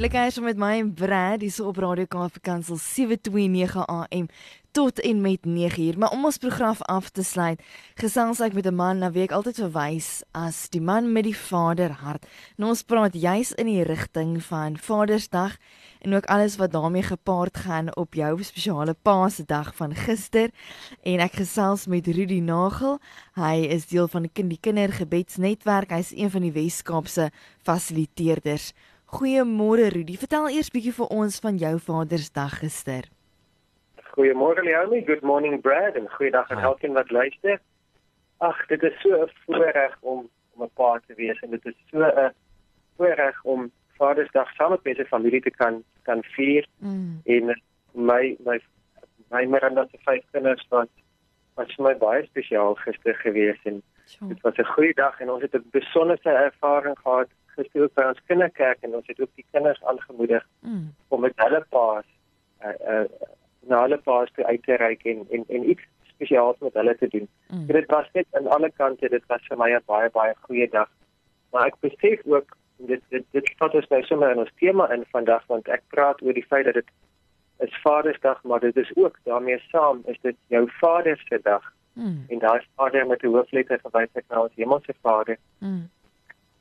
[0.00, 4.28] Julle kyk saam met my en Brad hier op Radio Kaapse Kansel 729 AM
[4.72, 5.98] tot en met 9 uur.
[5.98, 7.60] Maar om ons program af te sluit,
[8.00, 11.36] gesels ek met 'n man na wie ek altyd verwys as die man met die
[11.36, 12.24] vaderhart.
[12.56, 15.56] Nou ons praat juis in die rigting van Vadersdag
[16.00, 20.50] en ook alles wat daarmee gepaard gaan op jou spesiale Paasdag van gister.
[21.02, 22.98] En ek gesels met Rudy Nagel.
[23.34, 25.90] Hy is deel van die kindergebedsnetwerk.
[25.90, 27.30] Hy's een van die Wes-Kaapse
[27.62, 28.72] fasiliteerders.
[29.10, 30.14] Goeiemôre Rudy.
[30.14, 33.08] Vertel eers bietjie vir ons van jou Vadersdag gister.
[34.12, 37.58] Goeiemôre Leonie, good morning Brad en goeiedag aan elkeen wat luister.
[38.38, 41.74] Ag, dit is so 'n voorreg om om 'n pa te wees en dit is
[41.90, 42.30] so 'n
[42.96, 46.66] voorreg om Vadersdag saam met mense familie te kan kan vier.
[46.78, 47.20] Mm.
[47.24, 47.60] En
[47.92, 48.60] my my
[49.30, 50.88] my Miranda se vyf kinders was
[51.56, 54.28] was vir my baie spesiaal gister gewees en sure.
[54.28, 57.28] dit was 'n goeie dag en ons het 'n besondere ervaring gehad
[57.72, 60.94] gister by ons kinderkerk en ons het ook die kinders aangemoedig mm.
[61.08, 62.06] om met hulle paas
[62.64, 63.04] uh, uh,
[63.70, 65.82] na hulle paas toe uit te reik en en en iets
[66.12, 67.28] spesiaals met hulle te doen.
[67.48, 67.66] Mm.
[67.66, 70.88] Dit was net aan alle kante dit was vir my 'n baie baie goeie dag.
[71.52, 75.04] Maar ek besef ook dit dit dit vat ons nou sommer in ons tema in
[75.10, 76.90] vandag want ek praat oor die feit dat dit
[77.60, 81.72] is Vadersdag, maar dit is ook daarmee saam is dit jou Vader se dag.
[81.92, 82.24] Mm.
[82.28, 85.36] En daar is Vader met 'n hoofletter verwys ek na ons hemelse Vader.
[85.58, 85.90] Mm.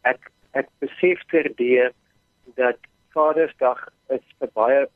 [0.01, 1.89] Ek ek besef terdee
[2.55, 2.77] dat
[3.13, 4.87] Vadersdag is vir baie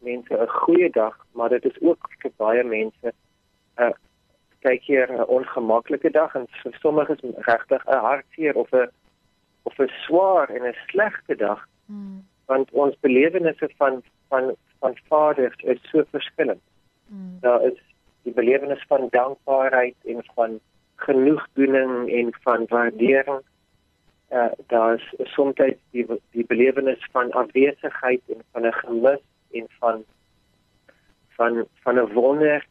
[0.00, 3.92] mense 'n goeie dag, maar dit is ook vir baie mense 'n uh,
[4.60, 7.20] kyk hier 'n ongemaklike dag en vir sommiges
[7.50, 8.88] regtig 'n hartseer of 'n
[9.62, 11.68] of 'n swaar en 'n slegte dag.
[11.86, 12.24] Mm.
[12.46, 16.62] Want ons belewennisse van van van vaders is so verskillend.
[17.06, 17.38] Mm.
[17.40, 17.78] Daar is
[18.22, 20.60] die belewenis van dankbaarheid en van
[20.96, 23.40] genoegdoening en van waardering.
[24.30, 25.54] Uh, daar is soms
[25.90, 30.04] die die belewenis van afwesigheid en van 'n gemis en van
[31.28, 32.66] van van 'n wonder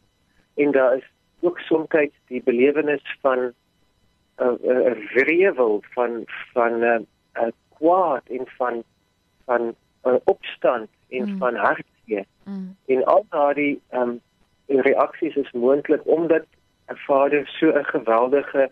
[0.53, 1.09] en daar is
[1.40, 1.90] ook soms
[2.28, 6.23] die belewenis van 'n 'n wrevel van
[6.53, 8.84] van 'n 'n kwaad en van
[9.46, 11.38] van 'n opstand en mm.
[11.38, 12.25] van hartseer.
[12.44, 12.75] Mm.
[12.85, 14.22] En al daardie ehm um,
[14.66, 16.46] reaksies is moontlik omdat
[16.88, 18.72] 'n vader so 'n geweldige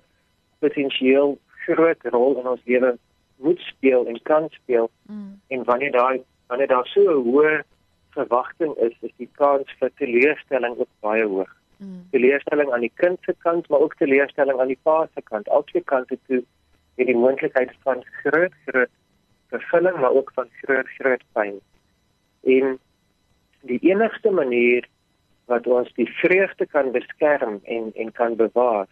[0.60, 2.96] potensieel groot rol in ons lewe
[3.38, 4.90] moet speel en kan speel.
[5.10, 5.42] Mm.
[5.48, 7.64] En wanneer daai wanneer daar so 'n hoë
[8.10, 11.52] verwagting is, is die kans vir teleurstelling ook baie hoog.
[11.78, 12.08] Mm.
[12.12, 15.50] Teleurstelling aan die kind se kant, maar ook teleurstelling aan die pa se kant.
[15.50, 16.44] Albei kante toe
[16.96, 18.94] het die moontlikheid van groot groot
[19.50, 21.60] vervulling, maar ook van groot groot pyn.
[22.44, 22.80] En
[23.62, 24.88] die enigste manier
[25.46, 28.88] wat ons die vreugde kan beskerm en en kan bewaar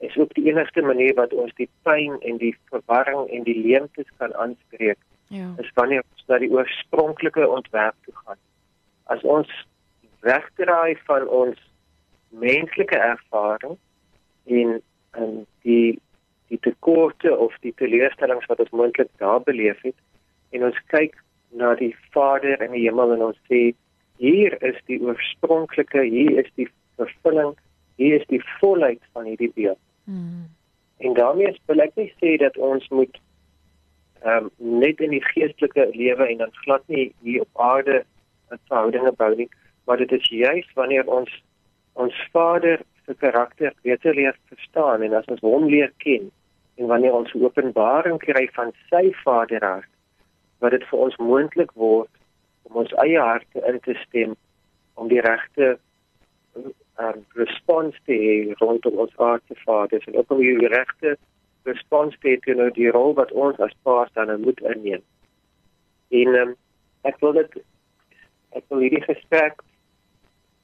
[0.00, 4.08] is ook die enigste manier wat ons die pyn en die verwarring en die leemtes
[4.18, 4.98] kan aanspreek
[5.30, 5.54] Ja.
[5.56, 8.38] Is wanneer ons na die oorspronklike ontwerp toe gaan.
[9.14, 9.50] As ons
[10.26, 11.60] wegdraai van ons
[12.42, 13.76] menslike ervaring
[14.58, 14.80] en
[15.18, 16.00] en die
[16.50, 19.94] die tekorte of die teleurstellings wat ons moontlik daar beleef het
[20.50, 21.14] en ons kyk
[21.62, 23.62] na die Vader in die hemel en ons sê
[24.18, 26.66] hier is die oorspronklike, hier is die
[26.98, 27.54] vervulling,
[28.02, 29.78] hier is die volheid van hierdie beeld.
[30.04, 30.48] Hmm.
[30.96, 33.20] En daarmee wil ek nie sê dat ons moet
[34.20, 38.02] ehm um, net in die geestelike lewe en dan glad nie hier op aarde
[38.68, 39.48] verhoudinge bou nie,
[39.84, 41.30] maar dit is juis wanneer ons
[41.92, 46.28] ons Vader se karakter beter leer verstaan en as ons hom leer ken
[46.76, 49.88] en wanneer ons openbaring kry van sy Vaderhart
[50.60, 52.12] wat dit vir ons moontlik word
[52.68, 54.36] om ons eie harte in te stem
[54.94, 55.78] om die regte
[57.00, 61.16] um, respons te hê rondom ons aardse Vader en ook om die regte
[61.68, 65.02] respons te teenoor die rol wat ons as paas dan moet inneem.
[66.20, 66.54] En um,
[67.08, 67.60] ek wil dit
[68.58, 69.62] ek wil hierdie gesprek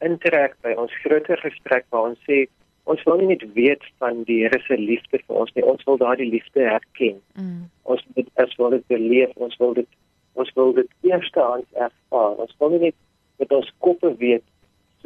[0.04, 2.44] intrek by ons groter gesprek waar ons sê
[2.90, 5.96] ons wil nie net weet van die Here se liefde vir ons nie, ons wil
[5.98, 7.16] daardie liefde herken.
[7.34, 7.64] Mm.
[7.82, 9.88] Ons moet as wil dit beleef, ons wil dit
[10.36, 12.36] ons wil dit eerstehands ervaar.
[12.44, 12.96] Ons wil nie net
[13.40, 14.44] met ons koppe weet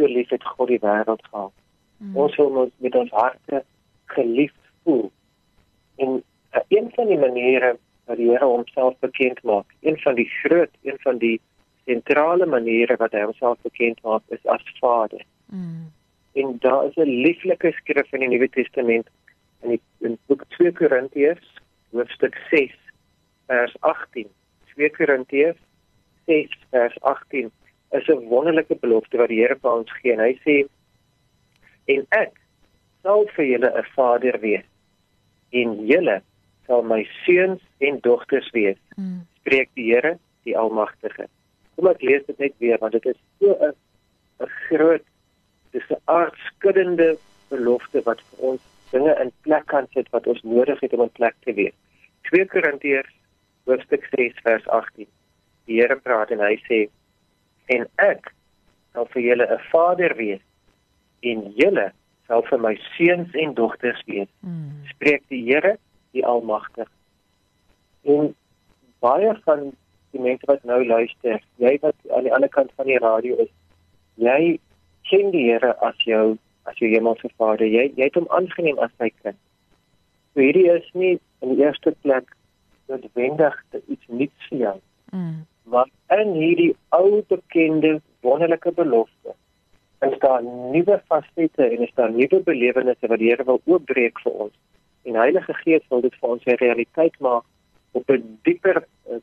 [0.01, 1.53] so lief het God die wêreld gehad.
[2.01, 2.17] Mm.
[2.17, 3.65] Ons wil ons met ons harte
[4.17, 5.11] geliefd voel
[6.01, 6.23] En
[6.55, 10.71] uh, een van die maniere wat die Here homself bekend maak, een van die groot,
[10.83, 11.41] een van die
[11.85, 15.25] sentrale maniere wat hy homself bekend maak, is as Vader.
[15.47, 15.93] Mm.
[16.33, 19.09] En daar is 'n lieflike skrif in die Nuwe Testament
[19.63, 21.47] in die in boek 2 Korintiërs,
[21.91, 22.75] hoofstuk 6,
[23.47, 24.29] vers 18.
[24.75, 25.59] 2 Korintiërs
[26.27, 27.51] 6 vers 18
[27.91, 30.13] is 'n wonderlike belofte wat die Here vir ons gee.
[30.13, 30.57] En hy sê
[31.87, 32.33] en ek
[33.03, 34.67] sal vir julle 'n vader wees
[35.51, 36.23] en julle
[36.67, 38.79] sal my seuns en dogters wees.
[38.97, 39.27] Mm.
[39.41, 41.27] Spreek die Here, die Almagtige.
[41.77, 43.75] Kom ek lees dit net weer want dit is so 'n
[44.41, 45.05] 'n groot
[45.73, 47.17] dis 'n aardskuddende
[47.49, 51.17] belofte wat vir ons dinge in plek kan sit wat ons nodig het om in
[51.19, 51.75] plek te wees.
[52.31, 53.15] 2 Korintiërs
[53.65, 55.07] hoofstuk 6 vers 18.
[55.67, 56.89] Die Here praat en hy sê
[57.75, 58.33] en ek
[58.93, 60.45] sal vir julle 'n vader wees
[61.23, 61.91] en julle
[62.27, 64.31] sal vir my seuns en dogters wees.
[64.41, 64.87] Mm.
[64.95, 65.77] Spreek die Here,
[66.15, 66.91] die Almagtige.
[68.03, 68.35] En
[69.05, 69.73] baie van
[70.15, 73.51] die mense wat nou luister, jy wat aan die ander kant van die radio is,
[74.15, 74.59] jy
[75.11, 76.39] ken die Here as jou
[76.69, 77.67] as jou hemelse Vader.
[77.67, 79.39] Jy jy het hom aangeneem as sy kind.
[80.35, 82.31] So hierdie is nie in die eerste plek
[82.91, 83.57] noodwendig
[83.87, 84.77] iets nuuts vir jou.
[85.11, 85.41] Mm.
[85.71, 85.89] Maar
[86.19, 89.35] in hierdie ou bekende wonderlike belofte
[90.01, 94.33] is daar nuwe fasette en is daar nuwe belewennisse wat die Here wil oopbreek vir
[94.47, 94.55] ons.
[95.05, 97.45] En Heilige Gees wil dit vir ons 'n realiteit maak
[97.93, 99.21] op 'n dieper uh,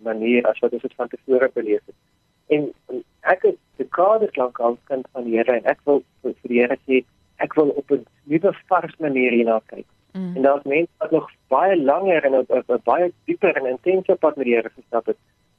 [0.00, 1.98] manier as wat ons dit van tevore beleef het.
[2.46, 2.72] En
[3.20, 6.78] ek het dekades lank al kind van die Here en ek wil vir die Here
[6.86, 7.04] sê
[7.36, 9.86] ek wil op 'n nuwe vars manier hierna kyk.
[10.12, 10.36] Mm.
[10.36, 14.36] En daar's mense wat nog baie langer en op 'n baie dieper en intense pad
[14.36, 15.16] met die Here gestap het.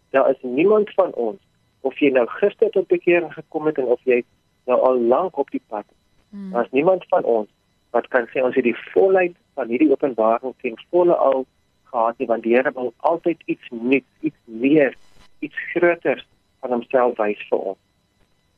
[0.09, 1.39] Daar is niemand van ons
[1.81, 4.23] of jy nou gister tot bekering gekom het en of jy
[4.65, 5.85] nou al lank op die pad.
[6.29, 6.51] Mm.
[6.51, 7.49] Daar's niemand van ons
[7.89, 11.45] wat kan sê ons het die volheid van hierdie openbaring ten volle al
[11.89, 14.97] gehad nie want die Here wil altyd iets nuuts, iets meer,
[15.39, 16.25] iets groters
[16.59, 17.79] van homself wys vir ons.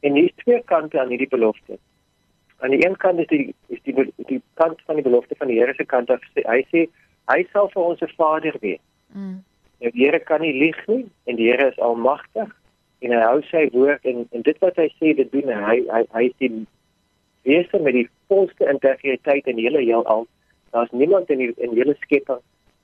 [0.02, 1.78] En hier is twee kante aan hierdie belofte.
[2.60, 3.96] Aan die een kant is die is die
[4.28, 6.88] die kant van die belofte van die Here se kant af sê hy sê
[7.32, 8.84] hy sal vir ons 'n Vader wees.
[9.14, 9.40] Mm.
[9.82, 12.50] Die Here kan nie lieg nie en die Here is almagtig
[13.02, 16.04] en hy hou sy woord en en dit wat hy sê dit doen hy hy
[16.14, 16.52] hy is die
[17.50, 20.28] wese met die volste integriteit in hele heelal.
[20.76, 22.44] Daar's niemand in die in hele skepping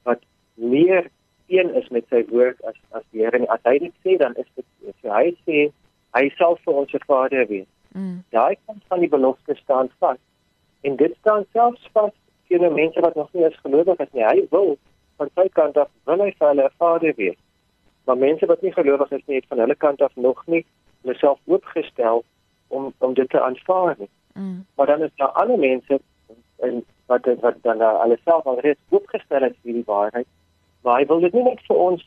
[0.10, 1.06] wat meer
[1.54, 4.34] een is met sy woord as as die Here en as hy dit sê dan
[4.42, 5.68] is dit so hy sê
[6.18, 7.70] hy sal vir ons se Vader wees.
[7.94, 8.24] Mm.
[8.34, 10.20] Daai kant van die belofte staan vas.
[10.82, 12.14] En dit staan selfs vas
[12.48, 14.26] teenoor mense wat nog nie eens gelowig is nie.
[14.26, 14.78] Hy wil
[15.18, 17.40] van sy kant af wil hy vir hulle 'n Vader wees.
[18.06, 20.66] Maar mense wat nie gelowig is nie, het van hulle kant af nog nie
[21.02, 22.24] homself oopgestel
[22.68, 24.10] om om dit te aanvaar nie.
[24.34, 24.66] Mm.
[24.76, 26.00] Maar dan is daar ander mense
[26.58, 30.28] en wat wat dan alles self al reeds oopgestel het vir die waarheid
[30.84, 32.04] maar hy wil dit nie net vir ons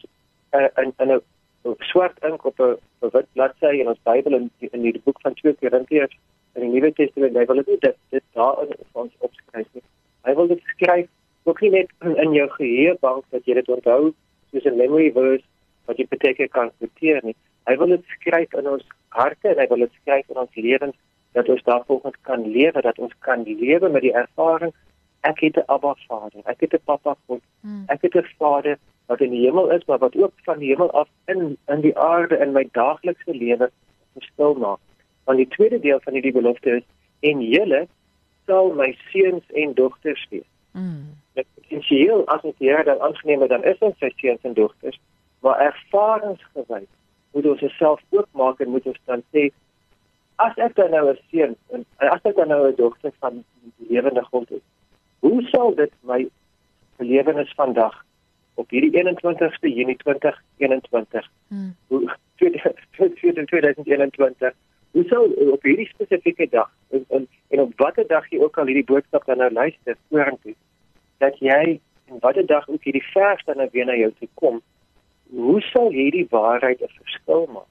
[0.56, 2.76] uh, in in 'n swart ink op 'n
[3.14, 6.18] wit bladsy in ons Bybel in in die boek van 2 Korintiërs
[6.54, 9.86] in die Nuwe Testament hy wil dit nie dit, dit daar in ons opskryf nie
[10.28, 11.08] hy wil dit skryf
[11.44, 14.12] ook nie net in jou geheuebank dat jy dit onthou
[14.50, 15.46] soos 'n memory verse
[15.86, 19.66] wat jy beteken kan noteer nie hy wil dit skryf in ons harte en hy
[19.66, 20.96] wil dit skryf in ons lewens
[21.32, 24.72] dat ons daarvolgens kan lewe dat ons kan lewe met die ervaring
[25.20, 27.42] ek het 'n Abba Vader, ek het 'n Papa God.
[27.60, 27.84] Hmm.
[27.86, 30.90] Ek het 'n Vader wat in die hemel is, maar wat ook van die hemel
[30.90, 33.70] af in in die aarde in my daaglikse lewe
[34.12, 34.78] verskil maak.
[35.24, 36.82] Want die tweede deel van hierdie belofte is
[37.20, 37.86] en julle
[38.46, 40.50] sal my seuns en dogters wees.
[40.72, 41.04] Mm.
[41.70, 44.98] Hier as ons hier dan aanneem dan is ons sy seuns en dogters,
[45.40, 46.90] maar ervaringsgewys
[47.32, 49.50] moet ons self oopmaak en moet ons dan sê
[50.42, 53.86] as ek dan nou 'n seun en as ek dan nou 'n dogter van die
[53.88, 54.64] lewende God is,
[55.20, 56.28] Hoe sal dit my
[56.96, 58.04] belewenis vandag
[58.54, 61.76] op hierdie 21ste Junie 2021 hmm.
[61.86, 64.54] hoe 2021
[64.90, 68.68] hoe sou op hierdie spesifieke dag en, en en op watter dag jy ook al
[68.68, 70.54] hierdie boodskap dan nou luister vorentoe
[71.20, 74.62] dat jy en watter dag ook hierdie vers dan nou weer na jou toe kom
[75.30, 77.70] hoe sal hierdie waarheid 'n verskil maak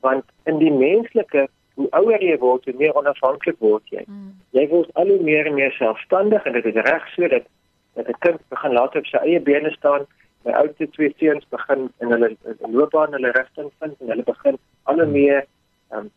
[0.00, 1.48] want in die menslike
[1.80, 4.02] hoe ouer jy word, hoe meer onafhanklik word jy.
[4.06, 4.32] Mm.
[4.56, 7.48] Jy word al hoe meer en meer selfstandig en dit is reg so dat
[7.96, 10.06] dat 'n kind begin later op sy eie bene staan.
[10.44, 15.00] My oudste twee seuns begin in hulle loopbaan hulle rigting vind en hulle begin al
[15.00, 15.44] hoe meer
[15.90, 16.10] ehm um,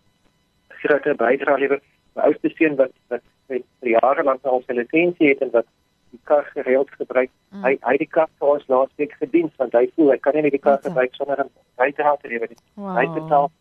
[0.69, 1.81] groter bydra lewer.
[2.15, 5.67] My oudste seun wat wat vir jare lank al sy lisensie het en wat
[6.15, 7.31] die kar gereeld gebruik.
[7.51, 7.63] Mm.
[7.67, 10.65] Hy hy die kar vir ons laasweek gedien want hy voel hy kan nie die
[10.67, 12.61] kar gebruik sonder 'n bydra te lewer nie.
[12.75, 12.95] Wow.
[12.97, 13.51] Hy betaal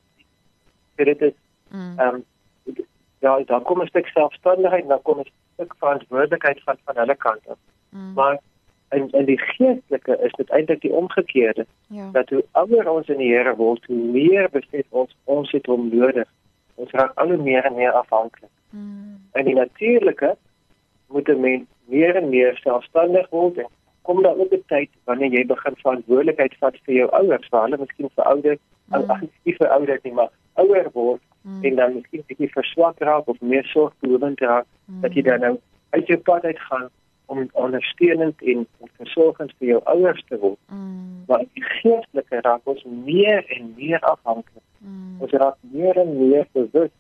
[0.97, 1.35] dit is
[1.75, 1.99] Mm.
[1.99, 2.25] Ehm um,
[3.19, 7.49] ja, dan kom 'n stuk selfstandigheid, dan kom 'n stuk verantwoordelikheid van van hulle kant
[7.49, 7.59] af.
[7.89, 8.13] Mm.
[8.13, 8.39] Maar
[8.91, 11.67] in in die geestelike is dit eintlik die omgekeerde.
[11.89, 12.09] Ja.
[12.13, 15.89] Dat hoe ouer ons in die Here word, hoe meer besef ons ons het hom
[15.97, 16.29] nodig.
[16.75, 18.51] Ons raak al hoe meer en meer afhanklik.
[18.71, 19.21] Mm.
[19.33, 20.37] En die natuurlike
[21.15, 23.71] moet 'n mens meer en meer selfstandig word en
[24.03, 27.79] kom daar ook 'n tyd wanneer jy begin verantwoordelikheid vat vir jou ouers, vir hulle
[27.85, 29.11] miskien vir ouer, mm.
[29.11, 31.65] ag nie vir ouer nie, maar ouer word mm.
[31.65, 35.01] en dan miskien bietjie verswak raak of meer sorgbehoevend raak mm.
[35.01, 35.55] dat jy dan nou
[35.91, 36.89] uit jou pad uit gaan
[37.27, 38.67] om ondersteunend en
[38.97, 40.61] versorgend vir jou ouers te word.
[40.69, 41.25] Mm.
[41.27, 44.67] Maar die geestelike raak ons meer en meer afhanklik.
[44.79, 45.21] Mm.
[45.25, 46.93] Ons raak meer en meer bewus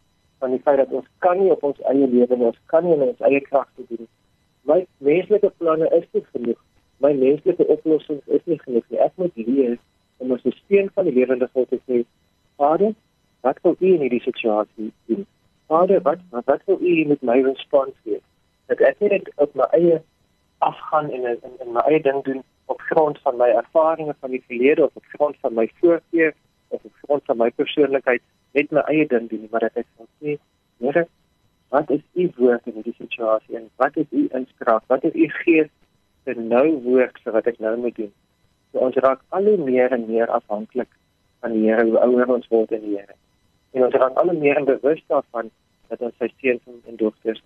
[0.44, 3.02] van die feit dat ons kan nie op ons eie lewe ons kan nie in
[3.06, 4.08] ons eie krag te doen.
[4.68, 6.60] My menslike planne is nie genoeg.
[7.04, 9.00] My menslike oplossings is nie genoeg nie.
[9.06, 9.78] Ek moet leer
[10.20, 12.04] om as 'n steen van die lewende God te sê,
[12.60, 12.92] Vader,
[13.46, 15.24] wat wil U in hierdie situasie doen?
[15.72, 18.20] Vader, wat wat wil U met my respons gee?
[18.68, 20.02] Dat ek net op my eie
[20.58, 24.30] afgaan en in, in, in my eie ding doen op grond van my ervarings van
[24.30, 26.34] die verlede of op grond van my voorkeur
[26.68, 28.22] of op grond van my persoonlikheid
[28.54, 30.38] net my eie ding doen maar dit is van sê
[30.82, 31.06] Here
[31.75, 35.28] wat is u woord in hierdie situasie en wat is u inspraak wat is u
[35.40, 35.70] gees
[36.26, 38.12] vir nou woord vir wat ek nou moet doen?
[38.73, 40.90] So ons raak al hoe meer en meer afhanklik
[41.44, 43.16] van die Here hoe ouer ons word in die Here.
[43.75, 45.50] En ons raak al hoe meer bewus daarvan
[45.90, 47.42] dat ons sy seuns en dogters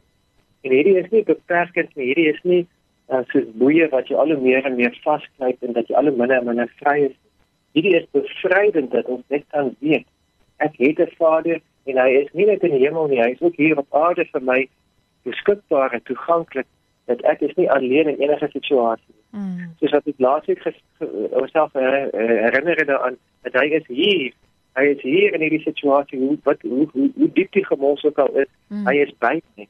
[0.66, 2.62] en hierdie is nie beperkend nie hierdie is nie
[3.12, 6.10] uh, soos boeye wat jy al hoe meer en meer vasknyp en dat jy al
[6.10, 7.16] hoe minder en minder vry is.
[7.76, 10.06] Hierdie is bevrydend dat ons net kan weet
[10.58, 13.40] ek het 'n Vader en hy is nie net in die hemel nie, hy is
[13.40, 14.68] ook hier op aarde vir my
[15.22, 16.66] beskikbaar en toeganklik
[17.06, 19.40] dat ek is nie alleen in enige situasie nie.
[19.40, 19.72] Mm.
[19.80, 20.66] Soos wat ek laasweek
[21.40, 24.32] myself herinner daaraan dat hy is hier.
[24.78, 28.18] Hy is hier in hierdie situasie hoe wat hoe hoe, hoe diep die gemors ook
[28.18, 28.86] al is, mm.
[28.86, 29.68] hy is by my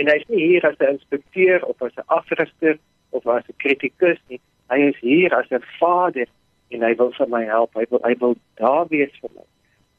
[0.00, 2.78] en hy is nie hier as 'n inspekteur of as 'n afrigter
[3.10, 4.40] of as 'n kritikus nie.
[4.70, 6.26] Hy is hier as 'n vader
[6.70, 7.74] en hy wil vir my help.
[7.74, 9.46] Hy wil hy wil daar wees vir my.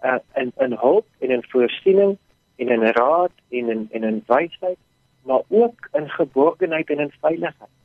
[0.01, 2.17] Uh en en hulp en in voorsiening
[2.55, 4.77] en in raad en in en in wysheid,
[5.21, 7.75] maar ook in geborgenheid en in veiligheid.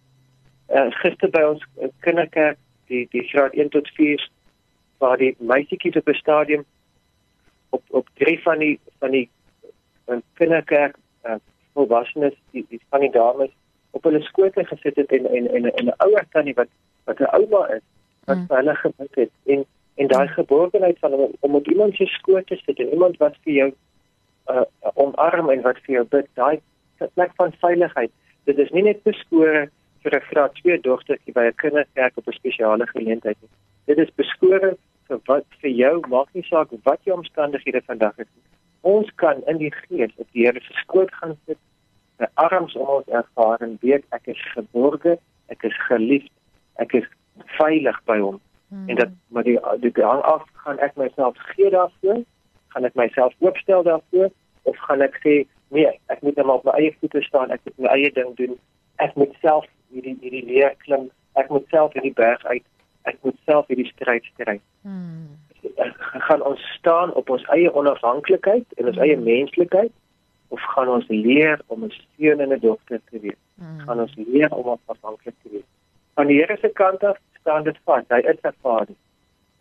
[0.69, 4.31] Uh gister by ons uh, kinderkerk, die die graad 1 tot 4
[4.99, 6.65] waar die meisietjies op 'n stadium
[7.71, 9.29] op op drie van die van die
[10.09, 11.35] uh, kinderkerk uh,
[11.73, 13.51] volwassenes die die van die dames
[13.91, 16.69] op hulle skote gesit het en en en 'n ouer tannie wat
[17.05, 17.85] wat 'n ouma is
[18.25, 18.47] wat mm.
[18.49, 19.65] hulle gebid het en
[19.97, 23.37] en daai geborgenheid van om, om op iemand se skoot te sit en iemand wat
[23.45, 23.69] vir jou
[24.53, 26.61] uh omarm en wat vir jou bid daai
[27.15, 28.13] plek van veiligheid.
[28.45, 29.69] Dit is nie net beskore
[30.03, 33.51] vir 'n graad 2 dogtertjie by 'n kinderkerk op 'n spesiale geleentheid nie.
[33.85, 34.77] Dit is beskore
[35.09, 38.45] vir wat vir jou maak nie saak wat jou omstandighede vandag is nie.
[38.81, 41.59] Ons kan in die gees op die Here se skoot gaan sit,
[42.19, 46.33] sy arms om ons ervaar en weet ek is geborge, ek is geliefd,
[46.79, 47.09] ek is
[47.59, 48.41] veilig by hom.
[48.69, 48.89] Hmm.
[48.89, 52.23] En dat maar die die hang af gaan ek myself gee daarvoor,
[52.69, 54.31] gaan ek myself oopstel daarvoor
[54.63, 57.79] of gaan ek sê nee, ek moet net op my eie voete staan, ek moet
[57.79, 58.59] my eie ding doen.
[58.97, 62.65] Ek moet self hierdie hierdie leer klim, ek moet self hierdie berg uit,
[63.03, 64.61] ek moet self hierdie stryd stry.
[64.83, 65.37] Hmm
[66.27, 69.93] gaan ons staan op ons eie onafhanklikheid en ons eie menslikheid
[70.55, 73.41] of gaan ons leer om 'n steun en 'n dogter te wees?
[73.55, 73.81] Hmm.
[73.81, 75.69] Gaan ons leer om afhanklik te wees?
[76.17, 78.05] Van die Here se kant af staan dit vas.
[78.09, 78.97] Hy is 'n Vader.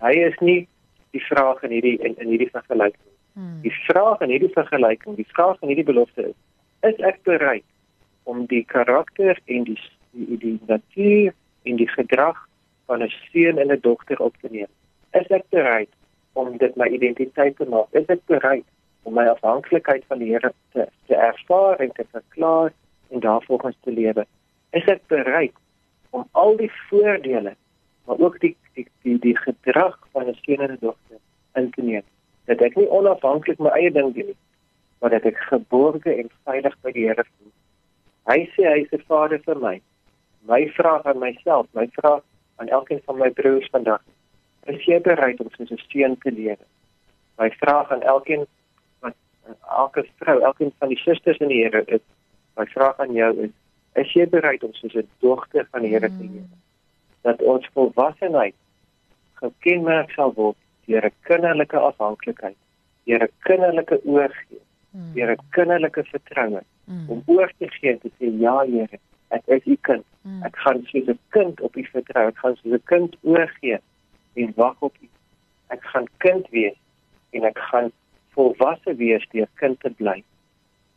[0.01, 0.67] Hy is nie
[1.11, 3.11] die vraag in hierdie in, in hierdie vergelyking.
[3.33, 3.61] Hmm.
[3.61, 6.37] Die vraag in hierdie vergelyking, die vraag in hierdie belofte is:
[6.81, 7.67] Is ek bereid
[8.23, 9.79] om die karakter en die
[10.11, 11.33] die, die natuur
[11.63, 12.39] en die gedrag
[12.85, 14.71] van 'n seun en 'n dogter op te neem?
[15.15, 15.91] is ek bereid
[16.35, 17.91] om dit my identiteit te maak?
[17.95, 18.65] Is ek bereid
[19.07, 22.73] om my afhanklikheid van die Here te, te ervaar en te verklaar
[23.13, 24.25] en daarvolgens te lewe?
[24.75, 25.55] Is ek bereid
[26.15, 27.55] om al die voordele
[28.05, 31.19] maar ook die die die, die gedrag van 'n 'n dogter
[31.53, 32.03] in te neem?
[32.45, 34.37] Dat ek nie onafhanklik my eie ding doen nie,
[34.99, 37.51] maar dat ek geborge en veilig by die Here voel.
[38.23, 39.81] Hy sê hy is 'n vader vir my.
[40.41, 42.21] My vraag aan myself, my vraag
[42.55, 44.01] aan elkeen van my broers vandag
[44.65, 46.65] is jy bereid om soos 'n seun te lewe?
[47.37, 48.45] My vraag aan elkeen
[48.99, 49.13] wat
[49.69, 52.01] elke vrou, elkeen van die susters in die Here is,
[52.55, 53.51] my vraag aan jou is,
[54.01, 56.47] is jy bereid om soos 'n dogter van die Here te lewe?
[57.21, 58.55] Dat ons volwassenheid
[59.41, 62.57] gekenmerk sal word deur 'n kinderlike afhanklikheid,
[63.05, 64.61] deur 'n kinderlike oorgee,
[64.91, 65.13] hmm.
[65.13, 67.09] deur 'n kinderlike vertroue hmm.
[67.09, 68.99] om oor te gee en te sê ja, Here,
[69.29, 70.05] ek is u kind.
[70.21, 70.43] Hmm.
[70.43, 73.79] Ek gaan soos 'n kind op u vertrou, ek gaan soos 'n kind oorgee
[74.35, 75.07] en wag op U.
[75.67, 76.77] Ek gaan kind wees
[77.29, 77.91] en ek gaan
[78.35, 80.23] volwasse wees deur kind te bly.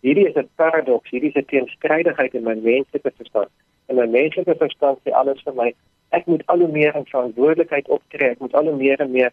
[0.06, 3.50] Hierdie is 'n paradoks, hierdie is 'n teenstrydigheid in my menslike verstand.
[3.86, 5.74] En my menslike verstand sê alles vir my,
[6.10, 9.32] ek moet al hoe meer in verantwoordelikheid optree, ek moet al hoe meer en meer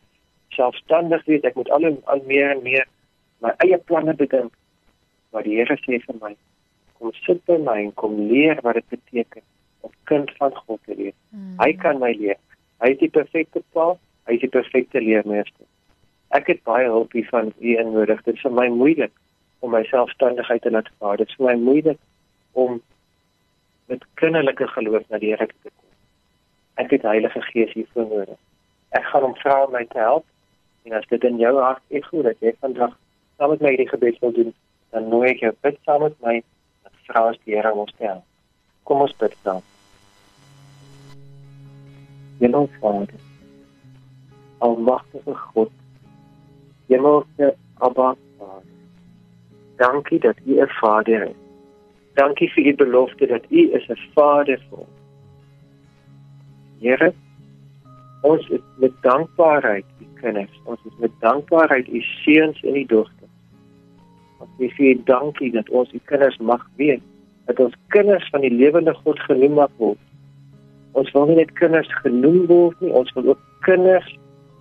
[0.50, 2.86] selfstandig wees, ek moet al hoe al meer en meer
[3.42, 4.54] my eie planne bedink.
[5.32, 6.36] Maar die Here sê vir my,
[6.98, 9.44] kom sit by my en kom leer wat dit beteken
[9.82, 11.18] om kind van God te wees.
[11.30, 11.60] Mm.
[11.60, 12.40] Hy kan my leer.
[12.82, 13.94] Hy is die perfekte pa,
[14.26, 15.68] hy is die perfekte leermeester.
[16.36, 18.24] Ek het baie hulp hiervan u nodig.
[18.24, 19.14] Dit is vir my moeilik
[19.66, 21.18] om my selfstandigheid te laat vaar.
[21.18, 22.00] Dit is vir my moeilik
[22.54, 22.78] om
[23.90, 25.90] met kinderlike geloof na die Here te kom.
[26.82, 28.40] Ek het Heilige Gees hiervoor nodig.
[28.98, 30.26] Ek gaan hom vra om my te help.
[30.86, 32.94] En as dit in jou hart is goed dat jy vandag
[33.38, 34.52] saam met my hierdie gebed wil doen,
[34.94, 36.36] dan nooi ek jou bid saam met my
[36.86, 38.26] dat vra as die Here ons help.
[38.86, 39.64] Kom ons bid dan.
[42.40, 43.26] Hemel Vader,
[44.60, 45.72] Almachtige God,
[46.92, 48.25] Hemelse Abba Vader,
[49.78, 51.42] dankie dat U 'n Vader is.
[52.14, 54.98] Dankie vir U belofte dat U is 'n Vader vir ons.
[56.80, 57.14] Here,
[58.22, 60.60] ons is met dankbaarheid U kinders.
[60.64, 63.32] Ons is met dankbaarheid U seuns en U dogters.
[64.38, 67.02] Ons wil vir U dankie dat ons U kinders mag wees,
[67.46, 70.00] dat ons kinders van die lewende God genoem mag word.
[70.92, 74.18] Ons wil nie net kinders genoem word nie, ons wil ook kinders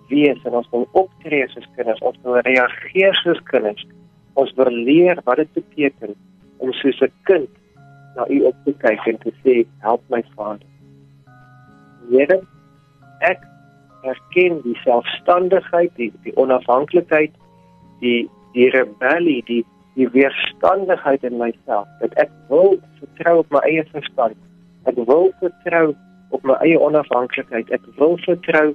[0.09, 2.01] wees en ons wil optree as kinders.
[2.01, 3.87] Ons wil reageer soos kinders.
[4.35, 6.15] Ons wil leer wat dit beteken
[6.59, 7.51] om soos 'n kind
[8.17, 10.67] na u op te kyk en te sê help my Vader.
[12.11, 12.41] Here,
[13.21, 13.41] ek
[14.03, 17.33] erken die selfstandigheid, die die onafhanklikheid,
[18.01, 19.65] die die rebellie, die
[19.95, 24.39] die weerstandigheid in myself dat ek wil vertrou op my eie verstand.
[24.91, 25.95] Ek wil vertrou
[26.35, 27.71] op my eie onafhanklikheid.
[27.71, 28.75] Ek wil vertrou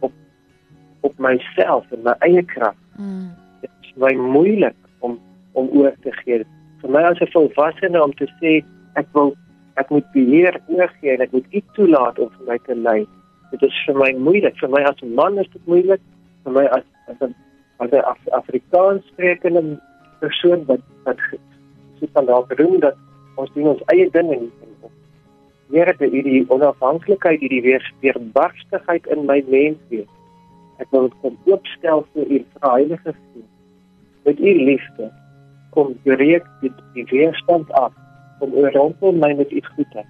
[0.00, 0.12] op
[1.06, 2.74] op myself en my eie krag.
[2.98, 3.30] Mm.
[3.62, 4.76] Dit is my moeilik
[5.58, 6.44] om oor te gee
[6.82, 8.52] vir my as 'n volwassene om te sê
[8.94, 9.34] ek wil
[9.76, 13.06] ek moet beheer oorgee en ek moet iets toelaat om vir my te lei.
[13.50, 14.56] Dit is vir my moeilik.
[14.58, 16.00] Vir my as 'n man is dit moeilik.
[16.44, 17.34] Vir my as as 'n
[17.78, 19.80] as 'n Af Afrikaans sprekende
[20.20, 21.18] persoon wat wat
[21.98, 22.96] so van daar bedoel dat
[23.36, 24.52] ons doen ons eie ding en
[25.70, 30.08] Here te hierdie onafhanklikheid, hierdie weerbarstigheid in my mens wees.
[30.78, 33.50] Ek wil dit kom oopstel vir u Heilige Gees.
[34.24, 35.12] Met u liefde
[35.78, 37.94] kom breek dit die weerstand af.
[38.42, 40.02] Om rondom my met iets goed te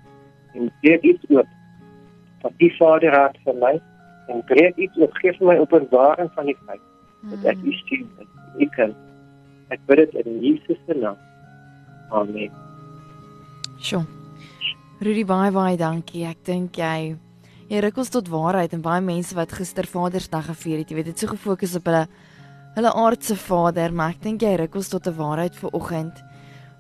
[0.57, 1.49] en gee iets oop.
[2.43, 3.75] Van die Vader raad vir my
[4.33, 5.13] en breek iets oop.
[5.21, 6.85] Gee vir my openbaring van die feit
[7.29, 8.95] dat ek u sien en ek kan.
[9.75, 11.19] Ek bid dit in Jesus se naam.
[12.15, 12.53] Amen.
[13.77, 14.07] Sjoe.
[15.05, 16.25] Rudy baie baie dankie.
[16.27, 17.17] Ek dink jy
[17.69, 21.11] jy ruk ons tot waarheid en baie mense wat gister Vadersdag gevier het jy weet
[21.11, 22.07] dit so gefokus op hulle
[22.79, 26.23] hulle aardse vader, maar ek dink jy ruk ons tot 'n waarheid vir oggend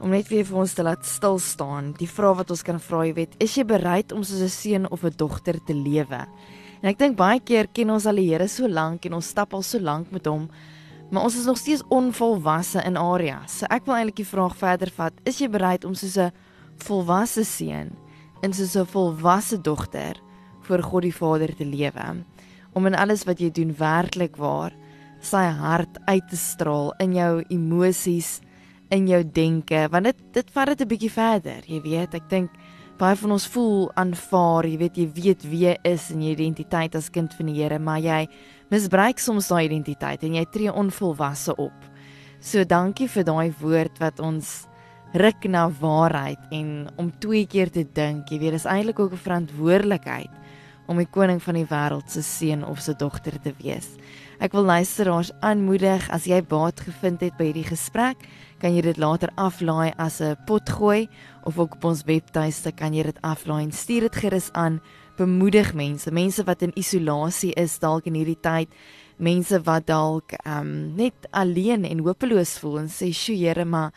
[0.00, 1.92] om net weer vir ons te laat stil staan.
[1.98, 4.90] Die vraag wat ons kan vra, jy weet, is jy bereid om soos 'n seun
[4.90, 6.26] of 'n dogter te lewe?
[6.82, 9.54] En ek dink baie keer ken ons al die Here so lank en ons stap
[9.54, 10.48] al so lank met hom,
[11.10, 13.58] maar ons is nog steeds onvolwasse in areas.
[13.58, 16.30] So ek wil eintlik die vraag verder vat, is jy bereid om soos 'n
[16.76, 17.90] volwasse seun
[18.42, 20.14] en soos 'n volwasse dogter
[20.62, 22.24] voor God die Vader te lewe?
[22.74, 24.72] Om in alles wat jy doen werklik waar
[25.20, 28.40] sy hart uit te straal in jou emosies,
[28.90, 31.62] in jou denke, want dit dit vat dit 'n bietjie verder.
[31.66, 32.50] Jy weet, ek dink
[32.98, 36.94] baie van ons voel aanvaar, jy weet jy weet wie jy is en jou identiteit
[36.94, 38.26] as kind van die Here, maar jy
[38.70, 41.84] misbruik soms daai identiteit en jy tree onvolwasse op.
[42.40, 44.66] So dankie vir daai woord wat ons
[45.14, 49.24] ruk na waarheid en om twee keer te dink, jy weet, dis eintlik ook 'n
[49.26, 50.30] verantwoordelikheid
[50.88, 53.96] om die koning van die wêreld se seun of se dogter te wees.
[54.38, 56.04] Ek wil luisteraars aanmoedig.
[56.14, 58.20] As jy baat gevind het by hierdie gesprek,
[58.62, 61.08] kan jy dit later aflaai as 'n potgooi
[61.42, 63.64] of ook op ons webtuiste kan jy dit aflaai.
[63.64, 64.80] En stuur dit gerus aan.
[65.16, 68.68] Bemoedig mense, mense wat in isolasie is dalk in hierdie tyd,
[69.16, 73.92] mense wat dalk ehm um, net alleen en hopeloos voel en sê, "Sjoe Here, maar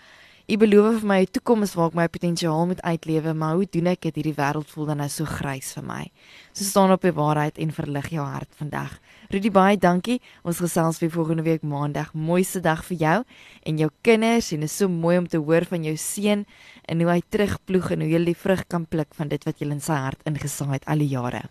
[0.52, 3.88] U beloof vir my 'n toekoms waar ek my potensiaal moet uitlewe, maar hoe doen
[3.88, 4.16] ek dit?
[4.16, 6.12] Hierdie wêreld voel dan nou so grys vir my.
[6.52, 9.00] So staan op die waarheid en verlig jou hart vandag.
[9.30, 10.20] Rudy baie dankie.
[10.44, 12.14] Ons gesels weer volgende week Maandag.
[12.14, 13.24] Mooiste dag vir jou
[13.64, 16.46] en jou kinders en dit is so mooi om te hoor van jou seun
[16.86, 19.72] en hoe hy terugploeg en hoe jy die vrug kan pluk van dit wat jy
[19.72, 21.48] in sy hart ingesaai het al die jare.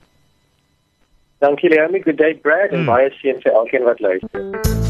[1.41, 2.87] Dankie Leonie, good day Brad en mm.
[2.87, 4.90] baie seën vir elkeen wat luister.